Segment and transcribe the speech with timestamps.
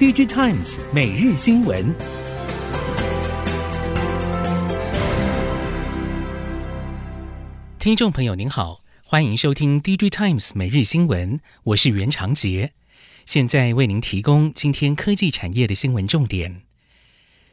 [0.00, 1.94] DigiTimes 每日新闻，
[7.78, 12.72] 听众朋友您好，欢迎收听 DigiTimes 每日新闻，我是袁长杰，
[13.26, 16.62] 现在为您提供今天科技产业的新闻重点。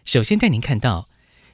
[0.05, 1.09] 首先带您看到，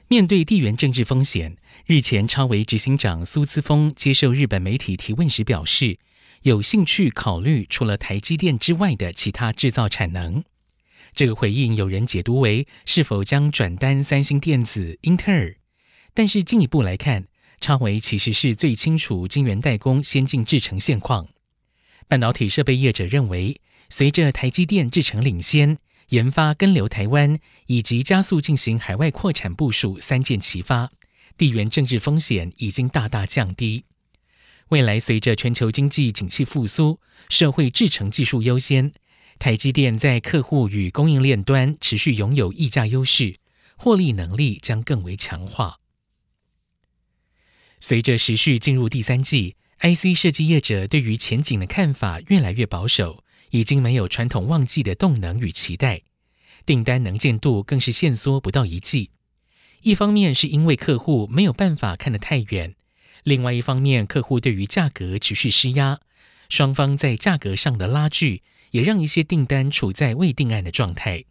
[0.06, 1.56] 面对地缘政治风险，
[1.86, 5.98] 日前超微执行长苏姿峰接受日本媒体提问时表示，
[6.42, 10.44] 有兴趣考虑除了台积电之外的其他制造产能。
[11.14, 15.54] 这个回应有人解读为是否将转单三星电子、英特尔，
[16.12, 17.28] 但是进一步来看，
[17.60, 21.28] 超微其实是最清楚晶圆代工先进制程现况。
[22.08, 30.90] 半导体设备业者认为，随着台积电制程领先、研发跟留台湾以及加速进行海外扩产部署三箭齐发，
[31.38, 33.84] 地缘政治风险已经大大降低。
[34.70, 38.92] 未来随着全球经济景气复苏，社会制程技术优先。
[39.38, 43.36] 台积电在客户与供应链端持续拥有溢价优势，
[43.76, 45.80] 获利能力将更为强化。
[47.80, 56.02] 随着时序进入第三季，IC 设计业者对于前景的看法越来越保守，已经没有传统旺季的动能与期待，
[56.64, 59.10] 订单能见度更是限缩不到一季。
[59.82, 62.74] 一方面是因为客户没有办法看得太远，
[63.24, 66.00] 另外一方面客户对于价格持续施压，
[66.48, 68.42] 双方在价格上的拉锯。
[68.74, 71.24] 也让一些订单处在未定案的状态。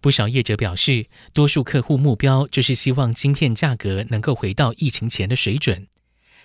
[0.00, 5.88] 不少业者表示，多数客户目标就是希望晶片价格能够回到疫情前的水准，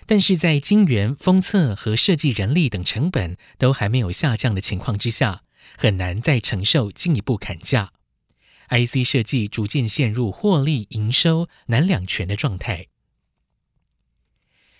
[0.04, 5.42] 但是在晶圆、封测和设计人力等成本都还没有下降的情况之下，
[5.78, 7.92] 很难再承受进一步砍价。
[8.68, 12.88] IC 设计逐渐陷入获利营收难两全的状态。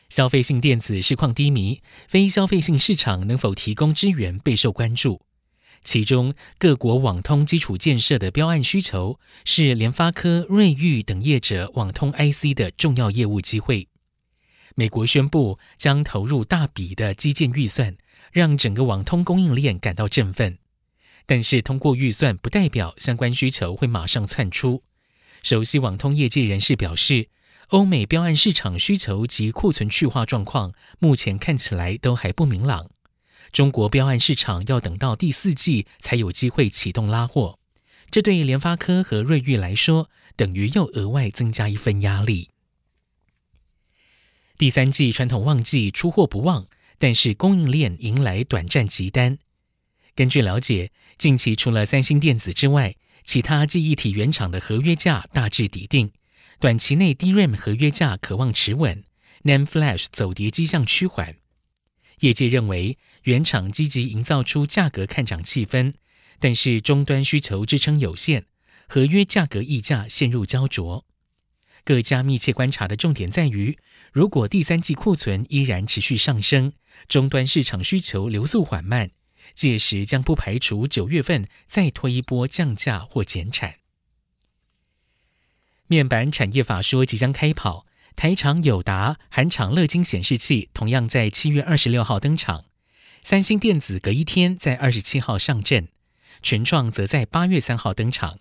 [0.08, 5.22] 消费性电子市况低迷，非消费性市场能否提供支援备受关注。
[5.84, 13.88] 其中，各国网通基础建设的标案需求是联发科、瑞昱等业者网通 IC 的重要业务机会。
[14.74, 17.96] 美国宣布将投入大笔的基建预算，
[18.32, 20.58] 让整个网通供应链感到振奋。
[21.24, 24.82] 但是，通过预算不代表相关需求会马上窜出。
[25.42, 27.28] 熟悉网通业界人士表示，
[27.68, 32.90] 欧美标案市场需求及库存去化状况，目前看起来都还不明朗。
[33.52, 37.58] 中国标案市场要等到第四季才有机会启动拉货，
[38.10, 42.50] 这对联发科和瑞昱来说，等于又额外增加一份压力。
[44.58, 46.66] 第三季传统旺季出货不旺，
[46.98, 49.38] 但是供应链迎来短暂急单。
[50.14, 56.10] 根据了解，近期除了三星电子之外，其他记忆体原厂的合约价大致底定，
[56.58, 59.04] 短期内 DRAM 合约价可望持稳
[59.44, 61.36] ，NAND Flash 走跌迹象趋缓。
[62.20, 62.96] 业界认为，
[63.26, 65.92] 原厂积极营造出价格看涨气氛，
[66.38, 68.46] 但是终端需求支撑有限，
[68.88, 71.04] 合约价格溢价陷入胶着。
[71.84, 73.78] 各家密切观察的重点在于，
[74.12, 76.72] 如果第三季库存依然持续上升，
[77.08, 79.10] 终端市场需求流速缓慢，
[79.54, 83.80] 届时将不排除九月份再推一波降价或减产。
[85.88, 87.86] 面板产业法说即将开跑。
[88.14, 92.64] 台厂友达、韩厂乐金显示器同样在七月二十六号登场，
[93.28, 95.88] 三星电子隔一天在二十七号上阵，
[96.42, 98.38] 群创则在八月三号登场。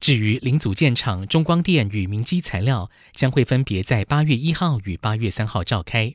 [0.00, 6.14] 至于零组件厂中光电与明基材料，将会分别在八月一号与八月三号召开。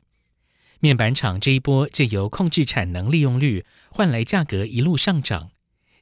[0.80, 5.52] 面板厂这一波借由控制产能利用率，换来价格一路上涨。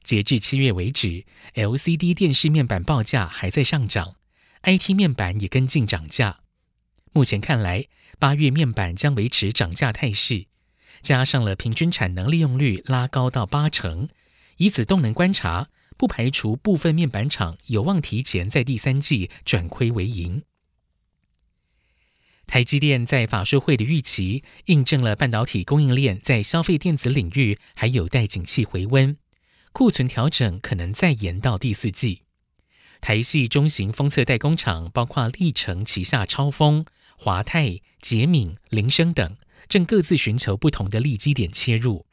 [0.03, 4.15] 截至七月为止，LCD 电视面板报价还在上涨
[4.63, 6.39] ，IT 面板也跟进涨价。
[7.11, 7.85] 目前看来，
[8.17, 10.47] 八月面板将维持涨价态势，
[11.05, 14.09] 加上了平均产能利用率拉高到八成，
[14.57, 20.41] 以此动能观察，不排除部分面板厂有望提前在第三季转亏为盈。
[22.47, 29.15] 台积电在法说会的预期，印证了半导体供应链在消费电子领域还有待景气回温，
[29.71, 32.23] 库存调整可能再延到第四季。
[32.99, 36.83] 台系中型封测代工厂包括力成旗下超丰。
[37.17, 39.37] 华泰、捷敏、铃声等
[39.67, 42.05] 正各自寻求不同的利基点切入。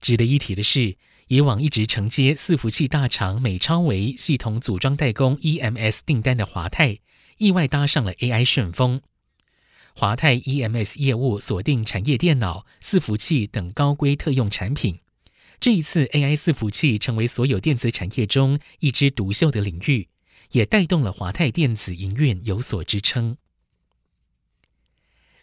[0.00, 0.96] 值得一提的是，
[1.28, 6.98] 以往一直承接伺服器大厂美超微系统组装代工 EMS 订单的华泰，
[7.38, 9.00] 意外搭上了 AI 旋风。
[9.94, 14.98] 华泰 EMS 业务锁定产业电脑、伺服器等高规特用产品。
[15.60, 20.08] 这一次 AI 伺服器成为所有电子产业中一枝独秀的领域，
[20.50, 23.36] 也带动了华泰电子营运有所支撑。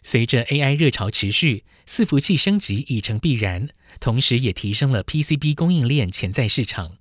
[0.04, 3.68] 随着 AI 热潮持续，伺服器升级已成必然，
[4.00, 6.98] 同时也提升了 PCB 供应链潜在市场。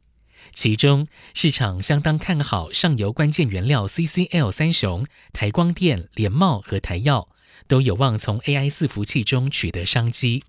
[0.53, 7.29] 其中市场相当看好上游关键原料 CCL 三雄台光电、联茂和台燿，
[7.67, 10.43] 都有望从 AI 伺服器中取得商机。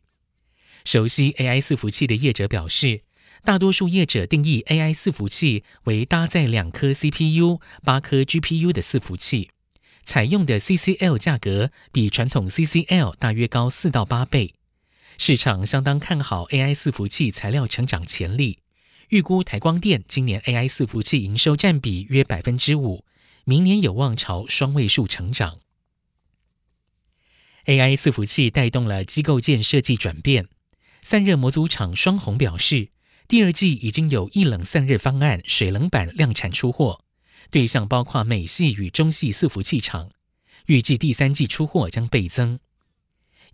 [0.84, 3.02] 熟悉 AI 伺服器的业者表示，
[3.44, 9.50] 大多数业者定义 AI 伺服器为搭载两颗 CPU、八颗 GPU 的伺服器，
[10.04, 14.54] 采用的 CCL 价格比传统 CCL 大约高四到八倍。
[15.18, 18.58] 市场相当看好 AI 伺服器材料成长潜力，
[19.10, 23.04] 预估台光电今年 AI 伺服器营收占比约百分之五，
[23.44, 25.58] 明年有望朝双位数成长。
[27.66, 30.48] AI 伺服器带动了机构件设计转变。
[31.02, 32.90] 散热模组厂双鸿表示，
[33.28, 37.04] 第二季已经有一冷散热方案水冷板量产出货，
[37.50, 40.10] 对象包括美系与中系伺服器厂，
[40.66, 42.58] 预计第三季出货将倍增。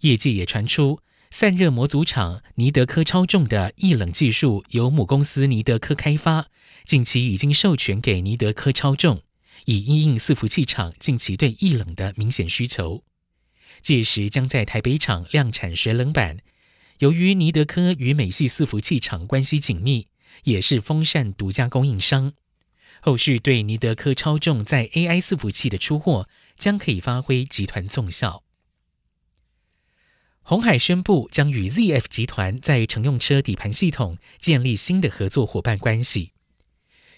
[0.01, 1.01] 业界也传出，
[1.31, 6.47] 散热模组厂尼德科超众的液冷技术由母公司尼德科开发，
[6.85, 9.23] 近期已经授权给尼德科超众，
[9.65, 13.03] 以因应伺服器厂近期对液冷的明显需求。
[13.83, 16.39] 届时将在台北厂量产水冷板。
[16.99, 20.09] 由于尼德科与美系伺服器厂关系紧密，
[20.45, 22.33] 也是风扇独家供应商，
[23.01, 28.43] 后续对尼德科超重在 AI 伺服器的出货将可以发挥集团综效。
[30.43, 36.33] 鸿海宣布将与 ZF 集团在乘用车底盘系统建立新的合作伙伴关系。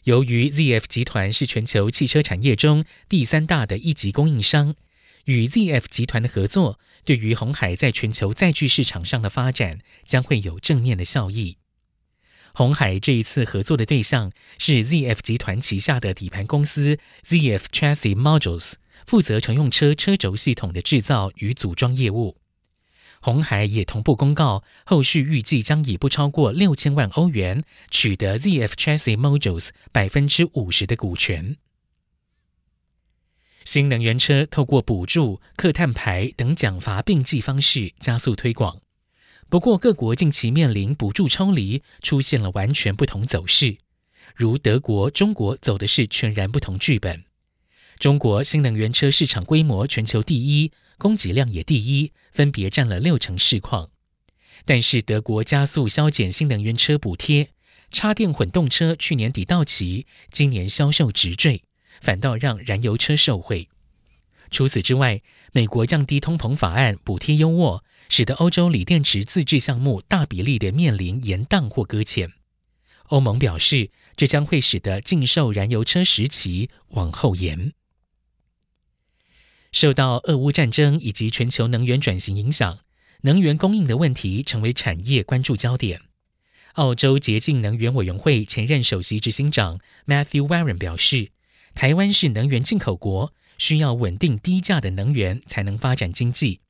[0.05, 4.75] 由于 ZF 集团是全球汽车产业中第三大的一级供应商。
[5.27, 11.59] 与 ZF 集团的合作，对于鸿海在全球载具市场上的发展将会有正面的效益。
[12.53, 18.75] 鸿海这一次合作的对象是 ZF 集团旗下的底盘公司 ZF Chassis Modules，
[19.07, 22.37] 负责乘用车车轴系统的制造与组装业务。
[23.23, 31.57] 鸿海也同步公告，后续预计将以不超过六千万欧元取得 ZF Chassis Modules 百分之五十的股权。
[33.67, 38.81] 新能源车透过补助、课碳排等奖罚并济方式加速推广，
[39.51, 43.79] 不过各国近期面临补助抽离，出现了完全不同走势。
[44.37, 47.25] 如德国、中国走的是全然不同剧本。
[47.99, 53.91] 中国新能源车市场规模全球第一，供给量也第一，分别占了六成市况。
[54.65, 57.49] 但是德国加速削减新能源车补贴，
[57.91, 61.65] 插电混动车去年底到期，今年销售直坠。
[62.01, 63.69] 反倒让燃油车受惠。
[64.51, 65.21] 除此之外，
[65.53, 72.31] 美国降低通膨法案补贴优渥，使得欧洲锂电池自制项目大比例的面临延宕或搁浅。
[73.05, 77.73] 欧盟表示，这将会使得禁售燃油车时期往后延。
[79.73, 82.81] 受到俄乌战争以及全球能源转型影响，
[83.23, 86.03] 能源供应的问题成为产业关注焦点。
[86.75, 91.31] 澳洲洁净能源委员会前任首席执行长 Matthew Warren 表示。
[91.73, 96.61] 台湾是能源进口国，需要稳定低价的能源才能发展经济，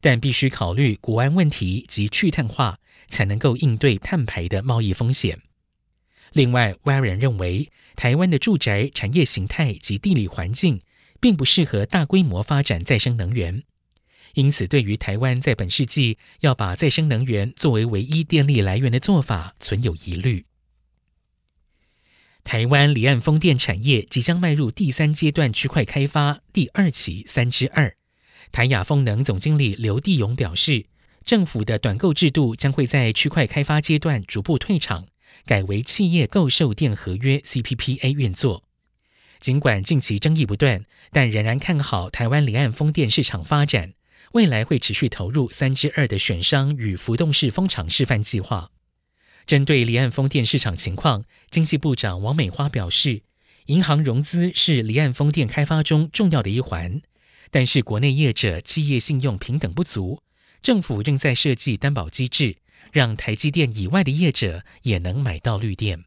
[0.00, 2.78] 但必须考虑国安问题及去碳化，
[3.08, 5.40] 才能够应对碳排的贸易风险。
[6.32, 10.82] 另外，Warren 认为，台湾的住宅产业形态及地理环境
[11.20, 13.62] 并不适合大规模发展再生能源，
[14.34, 20.44] 因此对于台湾在本世纪要把再生能源作为唯一电力来源的做法存有疑虑。
[22.44, 27.96] 台湾离岸风电产业即将迈入第三阶段区块开发第二期三之二。
[28.52, 30.86] 台亚风能总经理刘地勇表示，
[31.24, 35.06] 政府的短购制度将会在区块开发阶段逐步退场，
[35.44, 38.64] 改为企业购售电合约 （CPPA） 运作。
[39.38, 43.92] 尽管近期争议不断，但仍然看好台湾离岸风电市场发展，
[44.32, 48.70] 未来会持续投入三之二的选商与浮动式风场示范计划。
[49.46, 53.22] 针对离岸风电市场情况，经济部长王美花表示，
[53.66, 57.02] 银行融资是离岸风电开发中重要的一环，
[57.50, 60.22] 但是国内业者企业信用平等不足，
[60.62, 62.56] 政府正在设计担保机制，
[62.92, 66.04] 让台积电以外的业者也能买到绿电。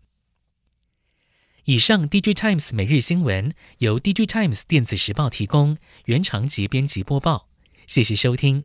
[1.65, 7.47] 以上 D J Times 每日新闻由 D J Times 电子时报提供，原长节编辑播报，
[7.85, 8.63] 谢谢收听。